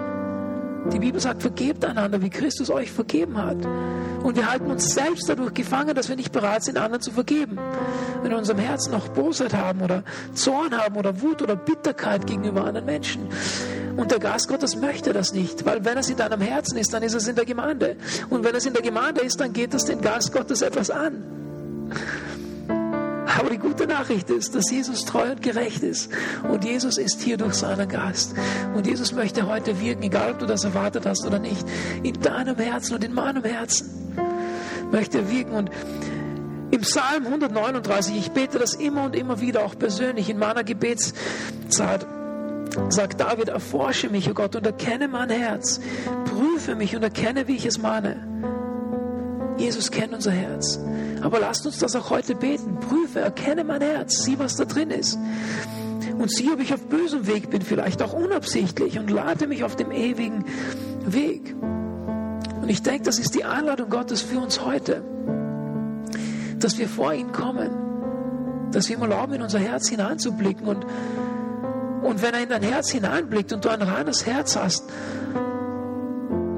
[0.91, 3.57] Die Bibel sagt, vergebt einander, wie Christus euch vergeben hat.
[4.23, 7.57] Und wir halten uns selbst dadurch gefangen, dass wir nicht bereit sind, anderen zu vergeben.
[8.15, 10.03] Wenn wir in unserem Herzen noch Bosheit haben oder
[10.33, 13.27] Zorn haben oder Wut oder Bitterkeit gegenüber anderen Menschen.
[13.97, 17.03] Und der Geist Gottes möchte das nicht, weil wenn es in deinem Herzen ist, dann
[17.03, 17.97] ist es in der Gemeinde.
[18.29, 21.38] Und wenn es in der Gemeinde ist, dann geht es den Geist Gottes etwas an.
[23.39, 26.11] Aber die gute Nachricht ist, dass Jesus treu und gerecht ist.
[26.51, 28.33] Und Jesus ist hier durch seinen Geist.
[28.75, 31.65] Und Jesus möchte heute wirken, egal ob du das erwartet hast oder nicht,
[32.03, 34.13] in deinem Herzen und in meinem Herzen.
[34.91, 35.53] Möchte er wirken.
[35.53, 35.71] Und
[36.71, 42.05] im Psalm 139, ich bete das immer und immer wieder, auch persönlich in meiner Gebetszeit,
[42.89, 45.79] sagt David, erforsche mich, o oh Gott, und erkenne mein Herz.
[46.25, 48.27] Prüfe mich und erkenne, wie ich es meine.
[49.59, 50.79] Jesus kennt unser Herz.
[51.21, 52.79] Aber lasst uns das auch heute beten.
[52.79, 55.19] Prüfe, erkenne mein Herz, sieh, was da drin ist.
[56.17, 59.75] Und sieh, ob ich auf bösem Weg bin, vielleicht auch unabsichtlich, und lade mich auf
[59.75, 60.45] dem ewigen
[61.05, 61.55] Weg.
[62.61, 65.03] Und ich denke, das ist die Einladung Gottes für uns heute,
[66.59, 70.67] dass wir vor ihn kommen, dass wir ihm erlauben, in unser Herz hineinzublicken.
[70.67, 70.85] Und,
[72.03, 74.83] und wenn er in dein Herz hineinblickt und du ein reines Herz hast,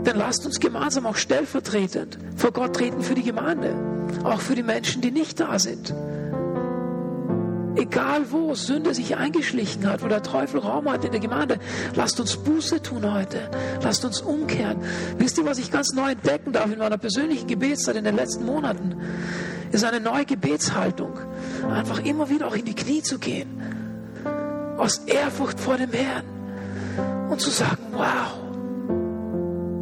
[0.03, 3.75] dann lasst uns gemeinsam auch stellvertretend vor Gott treten für die Gemeinde,
[4.23, 5.93] auch für die Menschen, die nicht da sind.
[7.75, 11.57] Egal wo Sünde sich eingeschlichen hat, wo der Teufel Raum hat in der Gemeinde,
[11.95, 13.49] lasst uns Buße tun heute.
[13.81, 14.81] Lasst uns umkehren.
[15.17, 18.45] Wisst ihr, was ich ganz neu entdecken darf in meiner persönlichen Gebetszeit in den letzten
[18.45, 18.97] Monaten?
[19.71, 21.17] Ist eine neue Gebetshaltung.
[21.69, 23.61] Einfach immer wieder auch in die Knie zu gehen.
[24.77, 26.25] Aus Ehrfurcht vor dem Herrn.
[27.29, 28.40] Und zu sagen, wow,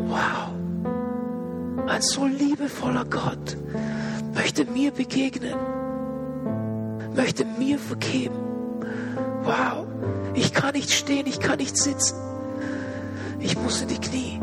[0.10, 0.50] wow,
[1.88, 3.58] ein so liebevoller Gott
[4.34, 5.56] möchte mir begegnen,
[7.15, 8.36] möchte mir vergeben.
[9.43, 9.86] Wow,
[10.34, 12.17] ich kann nicht stehen, ich kann nicht sitzen.
[13.39, 14.39] Ich muss in die Knie,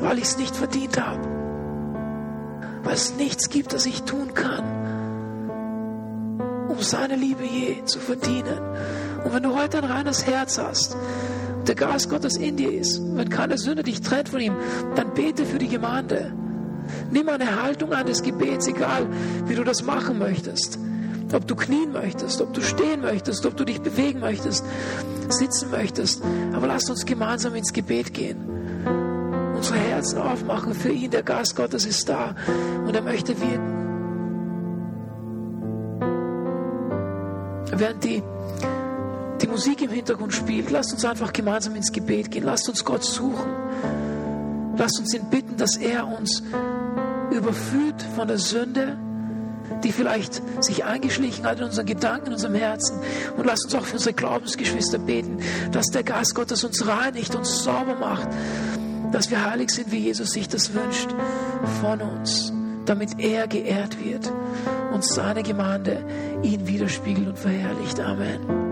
[0.00, 1.20] weil ich es nicht verdient habe.
[2.82, 4.64] Weil es nichts gibt, das ich tun kann,
[6.68, 8.58] um seine Liebe je zu verdienen.
[9.24, 10.96] Und wenn du heute ein reines Herz hast,
[11.66, 14.54] der Geist Gottes in dir ist, wenn keine Sünde dich trennt von ihm,
[14.96, 16.32] dann bete für die Gemeinde.
[17.10, 19.06] Nimm eine Haltung an des Gebets, egal
[19.46, 20.78] wie du das machen möchtest.
[21.32, 24.64] Ob du knien möchtest, ob du stehen möchtest, ob du dich bewegen möchtest,
[25.28, 26.22] sitzen möchtest.
[26.52, 28.48] Aber lass uns gemeinsam ins Gebet gehen.
[29.54, 31.10] Unsere Herzen aufmachen für ihn.
[31.10, 32.34] Der Geist Gottes ist da
[32.86, 33.80] und er möchte wirken.
[37.72, 38.22] Während die
[39.42, 42.44] die Musik im Hintergrund spielt, lasst uns einfach gemeinsam ins Gebet gehen.
[42.44, 43.50] Lasst uns Gott suchen.
[44.76, 46.42] Lasst uns ihn bitten, dass er uns
[47.30, 48.96] überführt von der Sünde,
[49.84, 52.98] die vielleicht sich eingeschlichen hat in unseren Gedanken, in unserem Herzen.
[53.36, 55.38] Und lasst uns auch für unsere Glaubensgeschwister beten,
[55.72, 58.28] dass der Geist Gottes uns reinigt, uns sauber macht,
[59.12, 61.08] dass wir heilig sind, wie Jesus sich das wünscht
[61.80, 62.52] von uns,
[62.86, 64.30] damit er geehrt wird
[64.92, 66.04] und seine Gemeinde
[66.42, 68.00] ihn widerspiegelt und verherrlicht.
[68.00, 68.69] Amen.